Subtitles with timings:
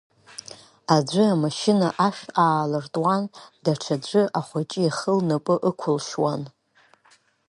[0.95, 3.23] Аӡәы амашьына ашә аалыртуан,
[3.63, 6.41] даҽаӡәы ахыҷы ихы лнапы ықәылшьуан.